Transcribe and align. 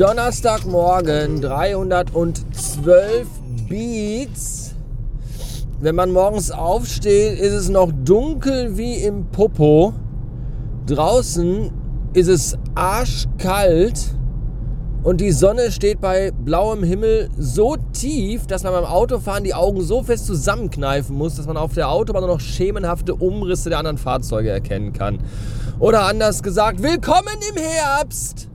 Donnerstagmorgen 0.00 1.42
312 1.42 3.26
Beats. 3.68 4.74
Wenn 5.78 5.94
man 5.94 6.10
morgens 6.10 6.50
aufsteht, 6.50 7.38
ist 7.38 7.52
es 7.52 7.68
noch 7.68 7.92
dunkel 7.92 8.78
wie 8.78 8.94
im 8.94 9.26
Popo. 9.26 9.92
Draußen 10.86 11.70
ist 12.14 12.28
es 12.28 12.56
arschkalt 12.74 14.14
und 15.02 15.20
die 15.20 15.32
Sonne 15.32 15.70
steht 15.70 16.00
bei 16.00 16.30
blauem 16.30 16.82
Himmel 16.82 17.28
so 17.36 17.76
tief, 17.92 18.46
dass 18.46 18.62
man 18.62 18.72
beim 18.72 18.86
Autofahren 18.86 19.44
die 19.44 19.52
Augen 19.52 19.82
so 19.82 20.02
fest 20.02 20.24
zusammenkneifen 20.24 21.14
muss, 21.14 21.34
dass 21.34 21.46
man 21.46 21.58
auf 21.58 21.74
der 21.74 21.90
Autobahn 21.90 22.22
nur 22.22 22.36
noch 22.36 22.40
schemenhafte 22.40 23.14
Umrisse 23.14 23.68
der 23.68 23.80
anderen 23.80 23.98
Fahrzeuge 23.98 24.48
erkennen 24.48 24.94
kann. 24.94 25.18
Oder 25.78 26.06
anders 26.06 26.42
gesagt, 26.42 26.82
willkommen 26.82 27.36
im 27.50 27.62
Herbst! 27.62 28.49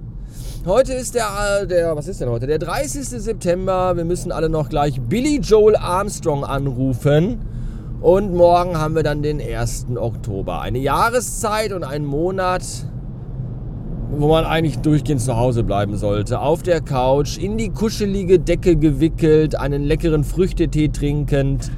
Heute 0.66 0.94
ist 0.94 1.14
der, 1.14 1.28
äh, 1.62 1.68
der, 1.68 1.96
was 1.96 2.08
ist 2.08 2.22
denn 2.22 2.30
heute? 2.30 2.48
Der 2.48 2.58
30. 2.58 3.22
September. 3.22 3.96
Wir 3.96 4.04
müssen 4.04 4.32
alle 4.32 4.50
noch 4.50 4.68
gleich 4.68 5.00
Billy 5.00 5.38
Joel 5.38 5.76
Armstrong 5.76 6.44
anrufen. 6.44 7.38
Und 8.02 8.34
morgen 8.34 8.76
haben 8.76 8.96
wir 8.96 9.04
dann 9.04 9.22
den 9.22 9.40
1. 9.40 9.86
Oktober. 9.96 10.62
Eine 10.62 10.80
Jahreszeit 10.80 11.72
und 11.72 11.84
einen 11.84 12.08
Monat, 12.08 12.64
wo 14.10 14.28
man 14.28 14.44
eigentlich 14.46 14.80
durchgehend 14.80 15.22
zu 15.22 15.38
Hause 15.38 15.64
bleiben 15.64 15.98
sollte. 15.98 16.40
Auf 16.40 16.64
der 16.64 16.82
Couch, 16.82 17.38
in 17.38 17.60
die 17.60 17.70
kuschelige 17.70 18.40
Decke 18.40 18.76
gewickelt, 18.76 19.55
einen 19.60 19.84
leckeren 19.84 20.24
Früchtetee 20.24 20.88
trinkend 20.88 21.70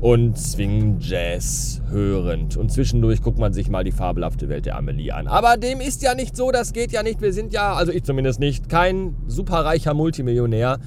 und 0.00 0.38
Swing 0.38 0.98
Jazz 1.00 1.80
hörend. 1.90 2.56
Und 2.56 2.70
zwischendurch 2.70 3.22
guckt 3.22 3.38
man 3.38 3.52
sich 3.52 3.68
mal 3.68 3.84
die 3.84 3.92
fabelhafte 3.92 4.48
Welt 4.48 4.66
der 4.66 4.76
Amelie 4.76 5.12
an. 5.12 5.26
Aber 5.26 5.56
dem 5.56 5.80
ist 5.80 6.02
ja 6.02 6.14
nicht 6.14 6.36
so, 6.36 6.50
das 6.50 6.72
geht 6.72 6.92
ja 6.92 7.02
nicht. 7.02 7.22
Wir 7.22 7.32
sind 7.32 7.52
ja, 7.52 7.72
also 7.74 7.92
ich 7.92 8.04
zumindest 8.04 8.40
nicht, 8.40 8.68
kein 8.68 9.16
superreicher 9.26 9.94
Multimillionär. 9.94 10.78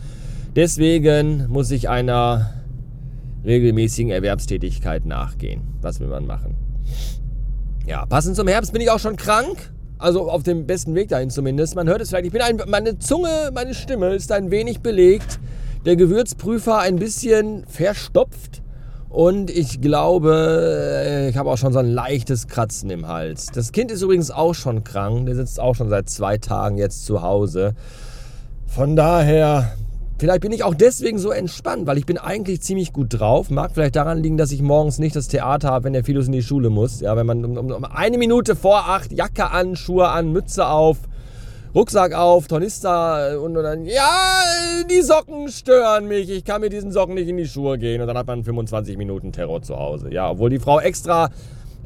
Deswegen 0.55 1.47
muss 1.49 1.71
ich 1.71 1.89
einer 1.89 2.53
regelmäßigen 3.45 4.11
Erwerbstätigkeit 4.11 5.05
nachgehen. 5.05 5.61
Was 5.81 5.99
will 5.99 6.07
man 6.07 6.25
machen? 6.25 6.55
Ja, 7.87 8.05
passend 8.05 8.35
zum 8.35 8.47
Herbst 8.47 8.73
bin 8.73 8.81
ich 8.81 8.91
auch 8.91 8.99
schon 8.99 9.15
krank. 9.15 9.71
Also 9.97 10.29
auf 10.29 10.43
dem 10.43 10.65
besten 10.65 10.95
Weg 10.95 11.09
dahin 11.09 11.29
zumindest. 11.29 11.75
Man 11.75 11.87
hört 11.87 12.01
es 12.01 12.09
vielleicht. 12.09 12.27
Ich 12.27 12.31
bin 12.31 12.41
ein, 12.41 12.61
meine 12.67 12.99
Zunge, 12.99 13.49
meine 13.53 13.73
Stimme 13.73 14.13
ist 14.13 14.31
ein 14.31 14.49
wenig 14.49 14.79
belegt. 14.79 15.39
Der 15.85 15.95
Gewürzprüfer 15.95 16.79
ein 16.79 16.97
bisschen 16.97 17.65
verstopft. 17.65 18.61
Und 19.09 19.49
ich 19.49 19.81
glaube, 19.81 21.27
ich 21.31 21.37
habe 21.37 21.49
auch 21.49 21.57
schon 21.57 21.73
so 21.73 21.79
ein 21.79 21.91
leichtes 21.91 22.47
Kratzen 22.47 22.91
im 22.91 23.07
Hals. 23.07 23.47
Das 23.47 23.71
Kind 23.71 23.91
ist 23.91 24.03
übrigens 24.03 24.29
auch 24.29 24.53
schon 24.53 24.83
krank. 24.83 25.25
Der 25.25 25.35
sitzt 25.35 25.59
auch 25.59 25.73
schon 25.73 25.89
seit 25.89 26.09
zwei 26.09 26.37
Tagen 26.37 26.77
jetzt 26.77 27.05
zu 27.05 27.23
Hause. 27.23 27.73
Von 28.67 28.95
daher, 28.95 29.71
vielleicht 30.19 30.41
bin 30.41 30.51
ich 30.51 30.63
auch 30.63 30.75
deswegen 30.75 31.17
so 31.17 31.31
entspannt, 31.31 31.87
weil 31.87 31.97
ich 31.97 32.05
bin 32.05 32.19
eigentlich 32.19 32.61
ziemlich 32.61 32.93
gut 32.93 33.19
drauf. 33.19 33.49
Mag 33.49 33.71
vielleicht 33.73 33.95
daran 33.95 34.21
liegen, 34.21 34.37
dass 34.37 34.51
ich 34.51 34.61
morgens 34.61 34.99
nicht 34.99 35.15
das 35.15 35.27
Theater 35.27 35.71
habe, 35.71 35.85
wenn 35.85 35.93
der 35.93 36.03
Philus 36.03 36.27
in 36.27 36.33
die 36.33 36.43
Schule 36.43 36.69
muss. 36.69 37.01
Ja, 37.01 37.15
wenn 37.17 37.25
man 37.25 37.43
um, 37.45 37.71
um 37.71 37.85
eine 37.85 38.19
Minute 38.19 38.55
vor 38.55 38.89
acht 38.89 39.11
Jacke 39.11 39.49
an, 39.49 39.75
Schuhe 39.75 40.09
an, 40.09 40.31
Mütze 40.31 40.67
auf, 40.67 40.97
Rucksack 41.75 42.13
auf, 42.13 42.47
Tornister 42.47 43.39
und, 43.41 43.55
und 43.55 43.63
dann, 43.63 43.85
ja, 43.85 44.41
die 44.89 45.01
Socken 45.01 45.49
stören 45.49 46.07
mich. 46.07 46.29
Ich 46.29 46.43
kann 46.43 46.61
mit 46.61 46.73
diesen 46.73 46.91
Socken 46.91 47.13
nicht 47.13 47.27
in 47.27 47.37
die 47.37 47.47
Schuhe 47.47 47.77
gehen. 47.77 48.01
Und 48.01 48.07
dann 48.07 48.17
hat 48.17 48.25
man 48.27 48.43
25 48.43 48.97
Minuten 48.97 49.31
Terror 49.31 49.61
zu 49.61 49.77
Hause. 49.77 50.11
Ja, 50.11 50.31
obwohl 50.31 50.49
die 50.49 50.59
Frau 50.59 50.79
extra 50.79 51.29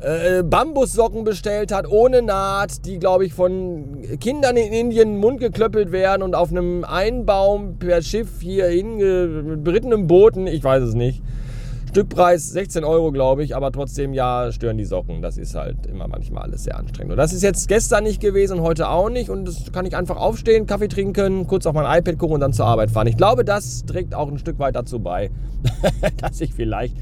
äh, 0.03 0.43
Bambussocken 0.43 1.23
bestellt 1.23 1.73
hat, 1.73 1.89
ohne 1.89 2.21
Naht, 2.21 2.85
die, 2.85 2.97
glaube 2.97 3.25
ich, 3.25 3.33
von 3.33 4.01
Kindern 4.19 4.57
in 4.57 4.71
Indien 4.71 5.13
in 5.13 5.17
Mund 5.17 5.39
geklöppelt 5.39 5.91
werden 5.91 6.23
und 6.23 6.35
auf 6.35 6.51
einem 6.51 6.83
Einbaum 6.83 7.77
per 7.77 8.01
Schiff 8.01 8.41
hier 8.41 8.67
hinge 8.67 9.27
mit 9.27 9.63
berittenem 9.63 10.07
Booten, 10.07 10.47
ich 10.47 10.63
weiß 10.63 10.83
es 10.83 10.93
nicht, 10.93 11.21
Stückpreis 11.93 12.49
16 12.49 12.83
Euro, 12.83 13.11
glaube 13.11 13.43
ich, 13.43 13.55
aber 13.55 13.71
trotzdem 13.71 14.15
ja 14.15 14.51
stören 14.51 14.79
die 14.79 14.83
Socken. 14.83 15.21
Das 15.21 15.37
ist 15.37 15.53
halt 15.53 15.85
immer 15.85 16.07
manchmal 16.07 16.41
alles 16.41 16.63
sehr 16.63 16.75
anstrengend. 16.75 17.11
Und 17.11 17.17
das 17.17 17.33
ist 17.33 17.43
jetzt 17.43 17.67
gestern 17.67 18.03
nicht 18.03 18.19
gewesen 18.19 18.61
heute 18.61 18.89
auch 18.89 19.11
nicht. 19.11 19.29
Und 19.29 19.47
das 19.47 19.71
kann 19.71 19.85
ich 19.85 19.95
einfach 19.95 20.17
aufstehen, 20.17 20.65
Kaffee 20.65 20.87
trinken, 20.87 21.45
kurz 21.45 21.67
auf 21.67 21.75
mein 21.75 21.85
iPad 21.85 22.17
gucken 22.17 22.33
und 22.33 22.39
dann 22.39 22.51
zur 22.51 22.65
Arbeit 22.65 22.89
fahren. 22.89 23.05
Ich 23.05 23.15
glaube, 23.15 23.45
das 23.45 23.85
trägt 23.85 24.15
auch 24.15 24.27
ein 24.27 24.39
Stück 24.39 24.57
weit 24.57 24.75
dazu 24.75 25.01
bei, 25.01 25.29
dass 26.17 26.41
ich 26.41 26.55
vielleicht 26.55 26.97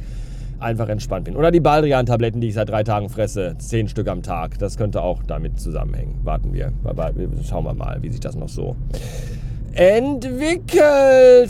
einfach 0.59 0.89
entspannt 0.89 1.23
bin. 1.23 1.37
Oder 1.37 1.51
die 1.51 1.61
Baldrian-Tabletten, 1.61 2.41
die 2.41 2.49
ich 2.49 2.55
seit 2.55 2.67
drei 2.67 2.83
Tagen 2.83 3.07
fresse, 3.07 3.55
zehn 3.59 3.87
Stück 3.87 4.09
am 4.09 4.23
Tag. 4.23 4.59
Das 4.59 4.75
könnte 4.75 5.03
auch 5.03 5.23
damit 5.23 5.57
zusammenhängen. 5.57 6.19
Warten 6.23 6.51
wir. 6.51 6.73
Schauen 7.47 7.63
wir 7.63 7.73
mal, 7.73 8.03
wie 8.03 8.09
sich 8.09 8.19
das 8.19 8.35
noch 8.35 8.49
so 8.49 8.75
entwickelt. 9.71 11.49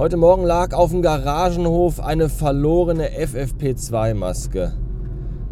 Heute 0.00 0.16
Morgen 0.16 0.46
lag 0.46 0.72
auf 0.72 0.92
dem 0.92 1.02
Garagenhof 1.02 2.00
eine 2.00 2.30
verlorene 2.30 3.10
FFP2-Maske. 3.10 4.72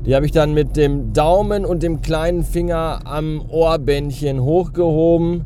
Die 0.06 0.14
habe 0.14 0.24
ich 0.24 0.32
dann 0.32 0.54
mit 0.54 0.74
dem 0.74 1.12
Daumen 1.12 1.66
und 1.66 1.82
dem 1.82 2.00
kleinen 2.00 2.44
Finger 2.44 3.00
am 3.04 3.44
Ohrbändchen 3.50 4.40
hochgehoben, 4.40 5.44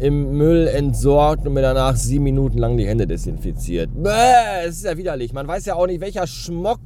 im 0.00 0.36
Müll 0.36 0.66
entsorgt 0.66 1.46
und 1.46 1.52
mir 1.52 1.62
danach 1.62 1.94
sieben 1.94 2.24
Minuten 2.24 2.58
lang 2.58 2.76
die 2.76 2.88
Hände 2.88 3.06
desinfiziert. 3.06 3.90
Bäh, 3.94 4.66
es 4.66 4.78
ist 4.78 4.84
ja 4.84 4.96
widerlich. 4.96 5.32
Man 5.32 5.46
weiß 5.46 5.66
ja 5.66 5.76
auch 5.76 5.86
nicht, 5.86 6.00
welcher 6.00 6.26
Schmock 6.26 6.80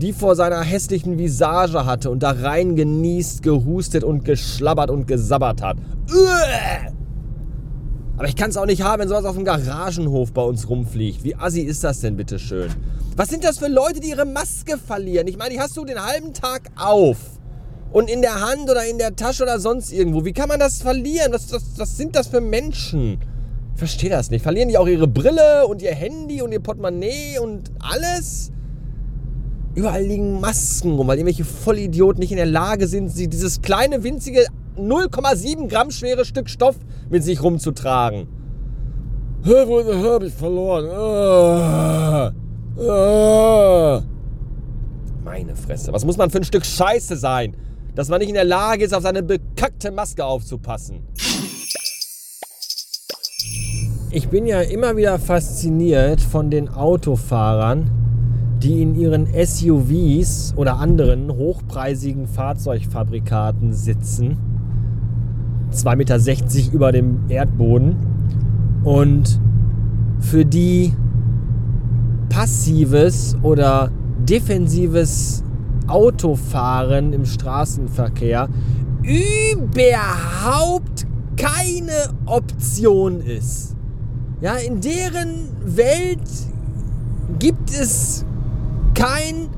die 0.00 0.12
vor 0.12 0.36
seiner 0.36 0.60
hässlichen 0.60 1.18
Visage 1.18 1.84
hatte 1.84 2.10
und 2.10 2.22
da 2.22 2.30
rein 2.30 2.76
genießt, 2.76 3.42
gehustet 3.42 4.04
und 4.04 4.24
geschlabbert 4.24 4.90
und 4.90 5.08
gesabbert 5.08 5.62
hat. 5.62 5.78
Uäh! 6.08 6.99
Aber 8.20 8.28
ich 8.28 8.36
kann 8.36 8.50
es 8.50 8.58
auch 8.58 8.66
nicht 8.66 8.82
haben, 8.82 9.00
wenn 9.00 9.08
sowas 9.08 9.24
auf 9.24 9.34
dem 9.34 9.46
Garagenhof 9.46 10.34
bei 10.34 10.42
uns 10.42 10.68
rumfliegt. 10.68 11.24
Wie 11.24 11.36
assi 11.36 11.62
ist 11.62 11.82
das 11.82 12.00
denn 12.00 12.18
bitte 12.18 12.38
schön? 12.38 12.68
Was 13.16 13.30
sind 13.30 13.44
das 13.44 13.58
für 13.58 13.66
Leute, 13.66 13.98
die 14.00 14.10
ihre 14.10 14.26
Maske 14.26 14.76
verlieren? 14.76 15.26
Ich 15.26 15.38
meine, 15.38 15.54
die 15.54 15.58
hast 15.58 15.74
du 15.74 15.86
den 15.86 16.04
halben 16.04 16.34
Tag 16.34 16.68
auf. 16.76 17.16
Und 17.92 18.10
in 18.10 18.20
der 18.20 18.46
Hand 18.46 18.68
oder 18.68 18.84
in 18.84 18.98
der 18.98 19.16
Tasche 19.16 19.44
oder 19.44 19.58
sonst 19.58 19.90
irgendwo. 19.90 20.26
Wie 20.26 20.34
kann 20.34 20.50
man 20.50 20.60
das 20.60 20.82
verlieren? 20.82 21.32
Was, 21.32 21.50
was, 21.50 21.62
was 21.78 21.96
sind 21.96 22.14
das 22.14 22.26
für 22.26 22.42
Menschen? 22.42 23.20
Ich 23.72 23.78
verstehe 23.78 24.10
das 24.10 24.30
nicht. 24.30 24.42
Verlieren 24.42 24.68
die 24.68 24.76
auch 24.76 24.86
ihre 24.86 25.08
Brille 25.08 25.66
und 25.66 25.80
ihr 25.80 25.94
Handy 25.94 26.42
und 26.42 26.52
ihr 26.52 26.60
Portemonnaie 26.60 27.38
und 27.38 27.70
alles? 27.78 28.52
Überall 29.74 30.04
liegen 30.04 30.40
Masken 30.40 30.92
rum, 30.92 31.08
weil 31.08 31.16
irgendwelche 31.16 31.46
Vollidioten 31.46 32.20
nicht 32.20 32.32
in 32.32 32.36
der 32.36 32.44
Lage 32.44 32.86
sind, 32.86 33.16
dieses 33.16 33.62
kleine, 33.62 34.04
winzige 34.04 34.44
0,7 34.76 35.68
Gramm 35.68 35.90
schwere 35.90 36.24
Stück 36.24 36.48
Stoff 36.48 36.76
mit 37.08 37.24
sich 37.24 37.42
rumzutragen. 37.42 38.28
Wo 39.42 40.12
habe 40.12 40.26
ich 40.26 40.34
verloren? 40.34 40.90
Ah, 40.90 42.32
ah. 42.78 44.02
Meine 45.24 45.56
Fresse. 45.56 45.92
Was 45.92 46.04
muss 46.04 46.16
man 46.18 46.30
für 46.30 46.38
ein 46.38 46.44
Stück 46.44 46.66
Scheiße 46.66 47.16
sein, 47.16 47.56
dass 47.94 48.08
man 48.08 48.20
nicht 48.20 48.28
in 48.28 48.34
der 48.34 48.44
Lage 48.44 48.84
ist, 48.84 48.94
auf 48.94 49.02
seine 49.02 49.22
bekackte 49.22 49.90
Maske 49.90 50.24
aufzupassen? 50.24 51.06
Ich 54.10 54.28
bin 54.28 54.46
ja 54.46 54.60
immer 54.60 54.96
wieder 54.96 55.18
fasziniert 55.18 56.20
von 56.20 56.50
den 56.50 56.68
Autofahrern, 56.68 57.90
die 58.60 58.82
in 58.82 58.94
ihren 58.94 59.26
SUVs 59.26 60.52
oder 60.56 60.78
anderen 60.78 61.32
hochpreisigen 61.32 62.26
Fahrzeugfabrikaten 62.26 63.72
sitzen 63.72 64.49
2,60 65.72 65.96
Meter 65.96 66.72
über 66.72 66.92
dem 66.92 67.20
Erdboden 67.28 67.96
und 68.84 69.40
für 70.20 70.44
die 70.44 70.92
passives 72.28 73.36
oder 73.42 73.90
defensives 74.28 75.42
Autofahren 75.86 77.12
im 77.12 77.24
Straßenverkehr 77.24 78.48
überhaupt 79.02 81.06
keine 81.36 82.10
Option 82.26 83.20
ist. 83.20 83.74
Ja, 84.40 84.54
in 84.54 84.80
deren 84.80 85.48
Welt 85.64 86.28
gibt 87.38 87.70
es 87.70 88.24
kein 88.94 89.48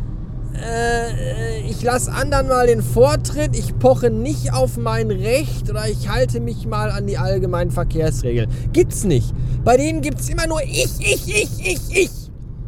äh, 0.55 1.61
ich 1.69 1.83
lasse 1.83 2.13
anderen 2.13 2.49
mal 2.49 2.67
den 2.67 2.83
Vortritt, 2.83 3.57
ich 3.57 3.79
poche 3.79 4.11
nicht 4.11 4.53
auf 4.53 4.77
mein 4.77 5.11
Recht 5.11 5.71
oder 5.71 5.89
ich 5.89 6.09
halte 6.09 6.41
mich 6.41 6.67
mal 6.67 6.91
an 6.91 7.07
die 7.07 7.19
allgemeinen 7.19 7.71
Verkehrsregeln. 7.71 8.51
Gibt's 8.73 9.05
nicht. 9.05 9.33
Bei 9.65 9.77
denen 9.77 10.01
gibt's 10.01 10.29
immer 10.29 10.47
nur 10.47 10.63
ich, 10.63 11.01
ich, 11.01 11.29
ich, 11.29 11.67
ich, 11.67 11.97
ich. 11.97 12.11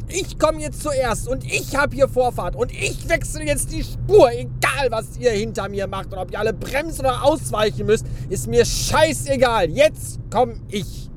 Ich 0.09 0.39
komme 0.39 0.61
jetzt 0.61 0.83
zuerst 0.83 1.27
und 1.27 1.45
ich 1.45 1.75
habe 1.75 1.97
hier 1.97 2.09
Vorfahrt 2.09 2.55
und 2.55 2.71
ich 2.71 3.09
wechsle 3.09 3.45
jetzt 3.45 3.73
die 3.73 3.83
Spur, 3.83 4.31
egal 4.31 4.91
was 4.91 5.17
ihr 5.19 5.33
hinter 5.33 5.69
mir 5.69 5.89
macht 5.89 6.13
und 6.13 6.19
ob 6.19 6.31
ihr 6.31 6.39
alle 6.39 6.53
bremsen 6.53 7.01
oder 7.01 7.25
ausweichen 7.25 7.87
müsst, 7.87 8.07
ist 8.29 8.47
mir 8.47 8.65
scheißegal. 8.65 9.71
Jetzt 9.71 10.21
komme 10.31 10.55
ich. 10.69 11.11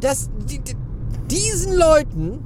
Das, 0.00 0.30
die, 0.48 0.60
diesen 1.30 1.76
Leuten 1.76 2.40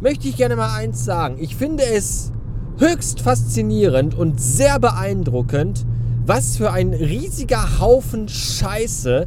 möchte 0.00 0.28
ich 0.28 0.36
gerne 0.36 0.56
mal 0.56 0.74
eins 0.74 1.04
sagen. 1.04 1.36
Ich 1.38 1.54
finde 1.54 1.84
es 1.84 2.32
höchst 2.78 3.20
faszinierend 3.20 4.14
und 4.14 4.40
sehr 4.40 4.78
beeindruckend, 4.78 5.86
was 6.26 6.56
für 6.56 6.72
ein 6.72 6.92
riesiger 6.92 7.80
Haufen 7.80 8.28
Scheiße 8.28 9.26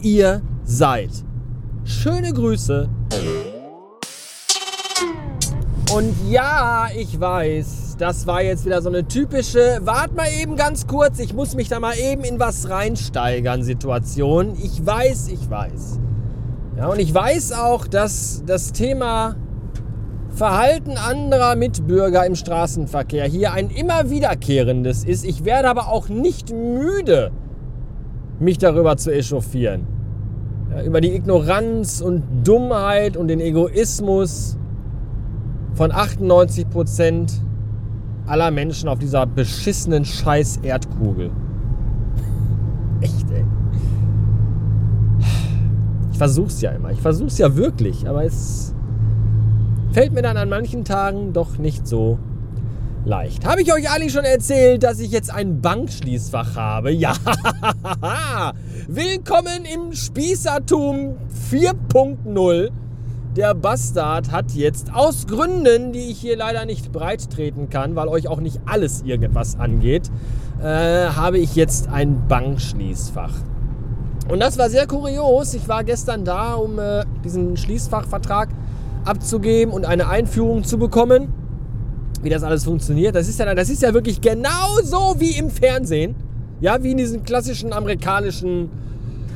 ihr 0.00 0.42
seid. 0.64 1.10
Schöne 1.84 2.32
Grüße. 2.32 2.88
Und 5.94 6.14
ja, 6.28 6.88
ich 6.96 7.18
weiß, 7.18 7.96
das 7.98 8.26
war 8.26 8.42
jetzt 8.42 8.64
wieder 8.64 8.82
so 8.82 8.88
eine 8.88 9.06
typische, 9.06 9.78
wart 9.82 10.14
mal 10.14 10.28
eben 10.40 10.56
ganz 10.56 10.86
kurz, 10.86 11.18
ich 11.18 11.32
muss 11.32 11.54
mich 11.54 11.68
da 11.68 11.80
mal 11.80 11.96
eben 11.96 12.24
in 12.24 12.40
was 12.40 12.68
reinsteigern 12.68 13.62
Situation. 13.62 14.56
Ich 14.60 14.84
weiß, 14.84 15.28
ich 15.28 15.48
weiß. 15.48 16.00
Ja, 16.76 16.88
und 16.88 16.98
ich 16.98 17.14
weiß 17.14 17.52
auch, 17.52 17.86
dass 17.86 18.42
das 18.44 18.72
Thema 18.72 19.36
Verhalten 20.36 20.98
anderer 20.98 21.56
Mitbürger 21.56 22.26
im 22.26 22.34
Straßenverkehr 22.34 23.24
hier 23.24 23.54
ein 23.54 23.70
immer 23.70 24.10
wiederkehrendes 24.10 25.02
ist. 25.02 25.24
Ich 25.24 25.46
werde 25.46 25.70
aber 25.70 25.88
auch 25.88 26.10
nicht 26.10 26.52
müde, 26.52 27.30
mich 28.38 28.58
darüber 28.58 28.98
zu 28.98 29.10
echauffieren. 29.10 29.86
Ja, 30.70 30.82
über 30.82 31.00
die 31.00 31.14
Ignoranz 31.14 32.02
und 32.02 32.22
Dummheit 32.44 33.16
und 33.16 33.28
den 33.28 33.40
Egoismus 33.40 34.58
von 35.72 35.90
98 35.90 36.68
Prozent 36.68 37.40
aller 38.26 38.50
Menschen 38.50 38.90
auf 38.90 38.98
dieser 38.98 39.24
beschissenen 39.24 40.04
Scheiß 40.04 40.58
Erdkugel. 40.58 41.30
Echt, 43.00 43.30
ey. 43.30 43.44
Ich 46.12 46.18
versuch's 46.18 46.60
ja 46.60 46.72
immer. 46.72 46.90
Ich 46.90 47.00
versuch's 47.00 47.38
ja 47.38 47.56
wirklich, 47.56 48.06
aber 48.06 48.22
es 48.22 48.74
fällt 49.96 50.12
mir 50.12 50.20
dann 50.20 50.36
an 50.36 50.50
manchen 50.50 50.84
Tagen 50.84 51.32
doch 51.32 51.56
nicht 51.56 51.86
so 51.88 52.18
leicht. 53.06 53.46
Habe 53.46 53.62
ich 53.62 53.72
euch 53.72 53.90
eigentlich 53.90 54.12
schon 54.12 54.26
erzählt, 54.26 54.82
dass 54.82 55.00
ich 55.00 55.10
jetzt 55.10 55.32
ein 55.32 55.62
Bankschließfach 55.62 56.54
habe? 56.54 56.92
Ja! 56.92 57.14
Willkommen 58.88 59.64
im 59.64 59.94
Spießertum 59.94 61.16
4.0. 61.50 62.70
Der 63.36 63.54
Bastard 63.54 64.30
hat 64.32 64.50
jetzt 64.52 64.92
aus 64.92 65.26
Gründen, 65.26 65.92
die 65.92 66.10
ich 66.10 66.18
hier 66.18 66.36
leider 66.36 66.66
nicht 66.66 66.92
breit 66.92 67.30
treten 67.30 67.70
kann, 67.70 67.96
weil 67.96 68.08
euch 68.08 68.28
auch 68.28 68.40
nicht 68.40 68.60
alles 68.66 69.00
irgendwas 69.00 69.58
angeht, 69.58 70.10
äh, 70.62 71.06
habe 71.08 71.38
ich 71.38 71.56
jetzt 71.56 71.88
ein 71.88 72.28
Bankschließfach. 72.28 73.32
Und 74.28 74.40
das 74.40 74.58
war 74.58 74.68
sehr 74.68 74.86
kurios. 74.86 75.54
Ich 75.54 75.66
war 75.68 75.84
gestern 75.84 76.26
da, 76.26 76.52
um 76.52 76.78
äh, 76.78 77.02
diesen 77.24 77.56
Schließfachvertrag 77.56 78.50
abzugeben 79.06 79.72
und 79.72 79.84
eine 79.84 80.08
Einführung 80.08 80.64
zu 80.64 80.78
bekommen, 80.78 81.32
wie 82.22 82.30
das 82.30 82.42
alles 82.42 82.64
funktioniert. 82.64 83.14
Das 83.14 83.28
ist 83.28 83.38
ja, 83.38 83.54
das 83.54 83.70
ist 83.70 83.82
ja 83.82 83.94
wirklich 83.94 84.20
genauso 84.20 85.16
wie 85.18 85.38
im 85.38 85.50
Fernsehen. 85.50 86.14
Ja, 86.60 86.82
wie 86.82 86.92
in 86.92 86.96
diesem 86.96 87.22
klassischen 87.22 87.72
amerikanischen 87.72 88.70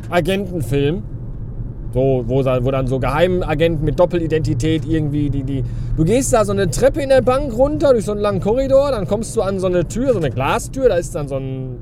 Agentenfilm. 0.08 1.02
So, 1.93 2.25
wo, 2.26 2.44
wo 2.44 2.70
dann 2.70 2.87
so 2.87 3.00
Geheimagenten 3.00 3.84
mit 3.84 3.99
Doppelidentität 3.99 4.87
irgendwie, 4.87 5.28
die, 5.28 5.43
die. 5.43 5.64
Du 5.96 6.05
gehst 6.05 6.32
da 6.32 6.44
so 6.44 6.52
eine 6.52 6.70
Treppe 6.70 7.02
in 7.02 7.08
der 7.08 7.20
Bank 7.20 7.52
runter, 7.52 7.93
durch 7.93 8.05
so 8.05 8.12
einen 8.12 8.20
langen 8.20 8.40
Korridor, 8.40 8.93
dann 8.93 9.08
kommst 9.08 9.37
du 9.37 9.43
an 9.43 9.58
so 9.58 9.66
eine 9.66 9.87
Tür, 9.88 10.12
so 10.12 10.19
eine 10.19 10.31
Glastür, 10.31 10.88
da 10.88 10.96
ist 10.96 11.14
dann 11.14 11.26
so 11.26 11.37
ein 11.37 11.78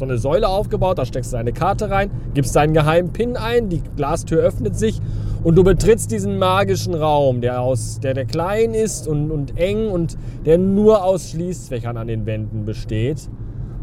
so 0.00 0.06
eine 0.06 0.18
Säule 0.18 0.48
aufgebaut, 0.48 0.98
da 0.98 1.04
steckst 1.04 1.32
du 1.32 1.36
deine 1.36 1.52
Karte 1.52 1.90
rein, 1.90 2.10
gibst 2.32 2.56
deinen 2.56 2.72
geheimen 2.72 3.12
PIN 3.12 3.36
ein, 3.36 3.68
die 3.68 3.82
Glastür 3.96 4.40
öffnet 4.40 4.76
sich 4.76 4.98
und 5.42 5.54
du 5.54 5.64
betrittst 5.64 6.10
diesen 6.10 6.38
magischen 6.38 6.94
Raum, 6.94 7.40
der, 7.40 7.60
aus, 7.60 8.00
der, 8.00 8.14
der 8.14 8.26
klein 8.26 8.74
ist 8.74 9.08
und, 9.08 9.30
und 9.30 9.56
eng 9.58 9.88
und 9.88 10.16
der 10.44 10.58
nur 10.58 11.04
aus 11.04 11.30
Schließfächern 11.30 11.96
an 11.96 12.08
den 12.08 12.26
Wänden 12.26 12.64
besteht. 12.64 13.28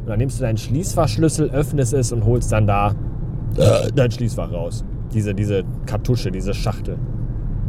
Und 0.02 0.08
dann 0.08 0.20
nimmst 0.20 0.40
du 0.40 0.44
deinen 0.44 0.58
Schließfachschlüssel, 0.58 1.50
öffnest 1.50 1.94
es 1.94 2.12
und 2.12 2.26
holst 2.26 2.52
dann 2.52 2.68
da 2.68 2.96
äh, 3.58 3.92
dein 3.96 4.12
Schließfach 4.12 4.52
raus. 4.52 4.86
Diese, 5.14 5.34
diese 5.34 5.64
Kartusche, 5.86 6.32
diese 6.32 6.54
Schachtel. 6.54 6.98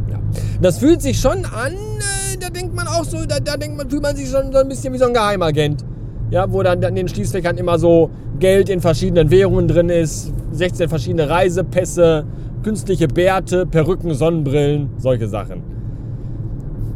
Ja. 0.09 0.19
Das 0.61 0.77
fühlt 0.77 1.01
sich 1.01 1.19
schon 1.19 1.45
an, 1.45 1.73
äh, 1.73 2.37
da 2.39 2.49
denkt 2.49 2.75
man 2.75 2.87
auch 2.87 3.05
so, 3.05 3.25
da, 3.25 3.39
da 3.39 3.57
denkt 3.57 3.77
man, 3.77 3.89
fühlt 3.89 4.03
man 4.03 4.15
sich 4.15 4.29
schon 4.29 4.51
so 4.51 4.59
ein 4.59 4.67
bisschen 4.67 4.93
wie 4.93 4.97
so 4.97 5.05
ein 5.05 5.13
Geheimagent 5.13 5.83
ja, 6.31 6.51
wo 6.51 6.61
dann 6.63 6.81
in 6.83 6.95
den 6.95 7.07
Schließfächern 7.07 7.57
immer 7.57 7.79
so 7.79 8.09
Geld 8.39 8.69
in 8.69 8.81
verschiedenen 8.81 9.31
Währungen 9.31 9.67
drin 9.67 9.89
ist, 9.89 10.31
16 10.51 10.89
verschiedene 10.89 11.29
Reisepässe, 11.29 12.25
künstliche 12.63 13.07
Bärte, 13.07 13.65
Perücken, 13.65 14.13
Sonnenbrillen, 14.13 14.89
solche 14.97 15.27
Sachen. 15.27 15.61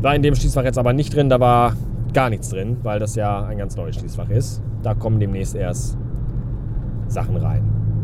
War 0.02 0.16
in 0.16 0.22
dem 0.22 0.36
Schließfach 0.36 0.64
jetzt 0.64 0.78
aber 0.78 0.94
nicht 0.94 1.16
drin, 1.16 1.30
da 1.30 1.40
war 1.40 1.76
gar 2.14 2.30
nichts 2.30 2.50
drin, 2.50 2.78
weil 2.84 3.00
das 3.00 3.16
ja 3.16 3.46
ein 3.46 3.58
ganz 3.58 3.76
neues 3.76 3.96
Schließfach 3.96 4.30
ist. 4.30 4.62
Da 4.84 4.94
kommen 4.94 5.20
demnächst 5.20 5.56
erst 5.56 5.98
Sachen 7.08 7.38
rein. 7.38 7.64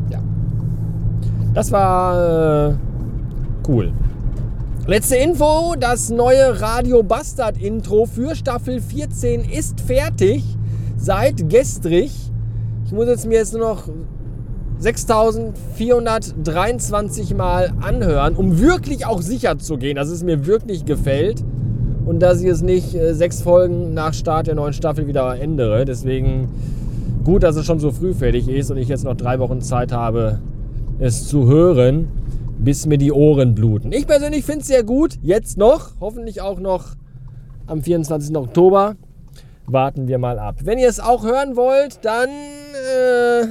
Ja. 0.10 0.20
Das 1.54 1.72
war 1.72 2.70
äh, 2.70 2.76
cool. 3.68 3.92
Letzte 4.88 5.18
Info, 5.18 5.76
das 5.80 6.10
neue 6.10 6.62
Radio 6.62 7.04
Bastard 7.04 7.58
Intro 7.62 8.06
für 8.06 8.36
Staffel 8.36 8.82
14 8.82 9.42
ist 9.42 9.82
fertig 9.82 10.44
seit 10.98 11.48
gestrig. 11.50 12.12
Ich 12.86 12.92
muss 12.92 13.08
jetzt 13.08 13.28
mir 13.28 13.36
jetzt 13.36 13.54
nur 13.54 13.62
noch 13.62 13.88
6423 14.80 17.36
Mal 17.36 17.74
anhören, 17.82 18.36
um 18.36 18.60
wirklich 18.60 19.06
auch 19.06 19.22
sicher 19.22 19.60
zu 19.60 19.78
gehen, 19.78 19.98
dass 19.98 20.10
es 20.10 20.24
mir 20.24 20.46
wirklich 20.46 20.86
gefällt 20.86 21.44
und 22.06 22.20
dass 22.20 22.42
ich 22.42 22.48
es 22.48 22.62
nicht 22.62 22.96
äh, 22.96 23.14
sechs 23.14 23.42
Folgen 23.42 23.94
nach 23.94 24.14
Start 24.14 24.48
der 24.48 24.56
neuen 24.56 24.74
Staffel 24.74 25.08
wieder 25.08 25.40
ändere. 25.40 25.86
Deswegen 25.86 26.50
gut, 27.24 27.44
dass 27.44 27.56
es 27.56 27.66
schon 27.66 27.80
so 27.80 27.92
früh 27.92 28.14
fertig 28.14 28.48
ist 28.48 28.72
und 28.72 28.78
ich 28.78 28.88
jetzt 28.88 29.04
noch 29.04 29.16
drei 29.16 29.40
Wochen 29.40 29.62
Zeit 29.62 29.92
habe, 29.92 30.40
es 30.98 31.28
zu 31.28 31.48
hören, 31.48 32.08
bis 32.58 32.86
mir 32.86 32.98
die 32.98 33.12
Ohren 33.12 33.56
bluten. 33.56 33.92
Ich 33.92 34.08
persönlich 34.08 34.46
finde 34.46 34.62
es 34.62 34.68
sehr 34.68 34.84
gut, 34.84 35.18
jetzt 35.22 35.58
noch, 35.58 35.92
hoffentlich 36.00 36.42
auch 36.42 36.60
noch 36.60 36.96
am 37.68 37.82
24. 37.82 38.36
Oktober 38.36 38.96
warten 39.68 40.08
wir 40.08 40.18
mal 40.18 40.40
ab. 40.40 40.56
Wenn 40.64 40.80
ihr 40.80 40.90
es 40.90 41.00
auch 41.00 41.24
hören 41.24 41.56
wollt, 41.56 42.04
dann 42.04 42.30
äh, 42.30 43.48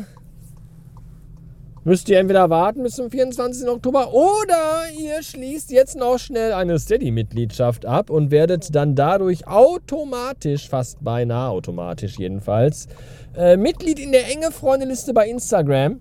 müsst 1.89 2.11
ihr 2.11 2.19
entweder 2.19 2.51
warten 2.51 2.83
bis 2.83 2.97
zum 2.97 3.11
24. 3.11 3.67
Oktober 3.67 4.13
oder 4.13 4.83
ihr 4.95 5.23
schließt 5.23 5.73
jetzt 5.73 5.97
noch 5.97 6.19
schnell 6.19 6.53
eine 6.53 6.79
Steady-Mitgliedschaft 6.79 7.87
ab 7.87 8.11
und 8.11 8.31
werdet 8.31 8.75
dann 8.75 8.95
dadurch 8.95 9.47
automatisch, 9.47 10.69
fast 10.69 11.03
beinahe 11.03 11.49
automatisch 11.49 12.19
jedenfalls, 12.19 12.89
äh, 13.35 13.57
Mitglied 13.57 13.99
in 13.99 14.13
der 14.13 14.31
enge 14.31 14.51
Freundeliste 14.51 15.15
bei 15.15 15.31
Instagram. 15.31 16.01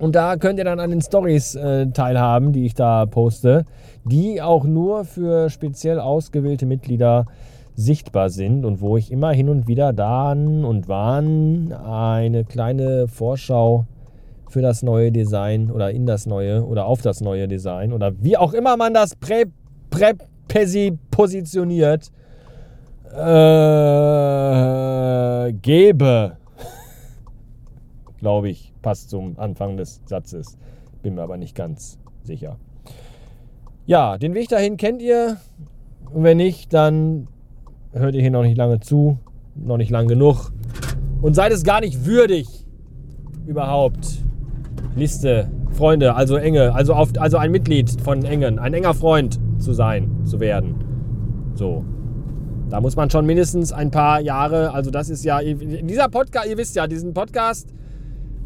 Und 0.00 0.16
da 0.16 0.36
könnt 0.36 0.58
ihr 0.58 0.64
dann 0.64 0.80
an 0.80 0.90
den 0.90 1.00
Stories 1.00 1.54
äh, 1.54 1.86
teilhaben, 1.92 2.52
die 2.52 2.66
ich 2.66 2.74
da 2.74 3.06
poste, 3.06 3.66
die 4.02 4.42
auch 4.42 4.64
nur 4.64 5.04
für 5.04 5.48
speziell 5.48 6.00
ausgewählte 6.00 6.66
Mitglieder 6.66 7.26
sichtbar 7.76 8.30
sind 8.30 8.64
und 8.64 8.80
wo 8.80 8.96
ich 8.96 9.12
immer 9.12 9.30
hin 9.30 9.48
und 9.48 9.68
wieder 9.68 9.92
dann 9.92 10.64
und 10.64 10.88
wann 10.88 11.72
eine 11.72 12.44
kleine 12.44 13.06
Vorschau 13.06 13.86
für 14.48 14.62
das 14.62 14.82
neue 14.82 15.12
Design 15.12 15.70
oder 15.70 15.90
in 15.90 16.06
das 16.06 16.26
neue 16.26 16.64
oder 16.64 16.86
auf 16.86 17.02
das 17.02 17.20
neue 17.20 17.48
Design 17.48 17.92
oder 17.92 18.12
wie 18.20 18.36
auch 18.36 18.52
immer 18.54 18.76
man 18.76 18.94
das 18.94 19.14
prä, 19.14 19.44
prä 19.90 20.14
positioniert 21.10 22.10
äh, 23.12 23.18
gebe. 25.52 26.36
Glaube 28.18 28.48
ich, 28.48 28.72
passt 28.82 29.10
zum 29.10 29.38
Anfang 29.38 29.76
des 29.76 30.00
Satzes. 30.06 30.56
Bin 31.02 31.14
mir 31.14 31.22
aber 31.22 31.36
nicht 31.36 31.54
ganz 31.54 31.98
sicher. 32.22 32.56
Ja, 33.86 34.18
den 34.18 34.34
Weg 34.34 34.48
dahin 34.48 34.76
kennt 34.76 35.00
ihr. 35.02 35.36
Und 36.12 36.22
wenn 36.24 36.38
nicht, 36.38 36.72
dann 36.72 37.28
hört 37.92 38.14
ihr 38.14 38.22
hier 38.22 38.30
noch 38.30 38.42
nicht 38.42 38.56
lange 38.56 38.80
zu, 38.80 39.18
noch 39.54 39.76
nicht 39.76 39.90
lang 39.90 40.08
genug 40.08 40.52
und 41.20 41.34
seid 41.34 41.52
es 41.52 41.64
gar 41.64 41.80
nicht 41.80 42.04
würdig, 42.06 42.46
überhaupt 43.46 44.22
Liste, 44.98 45.50
Freunde, 45.70 46.14
also 46.14 46.36
enge, 46.36 46.74
also, 46.74 46.94
auf, 46.94 47.10
also 47.18 47.36
ein 47.36 47.50
Mitglied 47.50 48.00
von 48.02 48.24
Engen, 48.24 48.58
ein 48.58 48.74
enger 48.74 48.94
Freund 48.94 49.38
zu 49.58 49.72
sein, 49.72 50.24
zu 50.24 50.40
werden. 50.40 50.74
So. 51.54 51.84
Da 52.68 52.80
muss 52.80 52.96
man 52.96 53.08
schon 53.08 53.24
mindestens 53.24 53.72
ein 53.72 53.90
paar 53.90 54.20
Jahre, 54.20 54.74
also 54.74 54.90
das 54.90 55.08
ist 55.08 55.24
ja, 55.24 55.40
dieser 55.40 56.08
Podcast, 56.08 56.46
ihr 56.48 56.58
wisst 56.58 56.76
ja, 56.76 56.86
diesen 56.86 57.14
Podcast, 57.14 57.72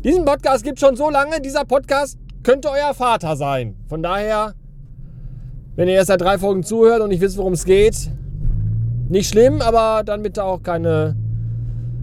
diesen 0.05 0.25
Podcast 0.25 0.63
gibt 0.63 0.79
schon 0.79 0.95
so 0.95 1.11
lange, 1.11 1.41
dieser 1.41 1.65
Podcast 1.65 2.19
könnte 2.45 2.69
euer 2.71 2.95
Vater 2.95 3.35
sein. 3.37 3.77
Von 3.89 4.03
daher, 4.03 4.55
wenn 5.75 5.89
ihr 5.89 5.95
erst 5.95 6.09
seit 6.09 6.21
drei 6.21 6.39
Folgen 6.39 6.63
zuhört 6.63 7.01
und 7.01 7.09
nicht 7.09 7.21
wisst, 7.21 7.37
worum 7.37 7.55
es 7.55 7.65
geht, 7.65 8.11
nicht 9.09 9.29
schlimm, 9.29 9.61
aber 9.61 10.03
dann 10.05 10.23
bitte 10.23 10.45
auch 10.45 10.63
keine, 10.63 11.17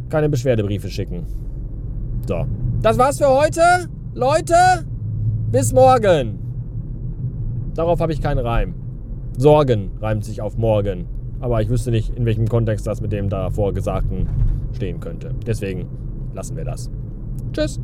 keine 0.10 0.29
Beschwerdebriefe 0.29 0.89
schicken. 0.89 1.25
So. 2.27 2.46
Das 2.82 2.98
war's 2.98 3.18
für 3.18 3.29
heute. 3.29 3.89
Leute, 4.16 4.56
bis 5.51 5.72
morgen. 5.72 6.39
Darauf 7.75 8.00
habe 8.00 8.12
ich 8.12 8.22
keinen 8.22 8.39
Reim. 8.39 8.74
Sorgen 9.38 9.92
reimt 10.01 10.25
sich 10.25 10.42
auf 10.42 10.58
morgen. 10.58 11.06
Aber 11.39 11.62
ich 11.62 11.70
wüsste 11.70 11.92
nicht, 11.92 12.16
in 12.16 12.25
welchem 12.25 12.48
Kontext 12.48 12.88
das 12.88 13.01
mit 13.01 13.12
dem 13.12 13.30
davor 13.30 13.72
Gesagten 13.72 14.28
stehen 14.74 15.00
könnte. 15.00 15.36
Deswegen 15.46 15.88
lassen 16.34 16.58
wir 16.58 16.66
das. 16.66 16.89
Tschüss. 17.54 17.80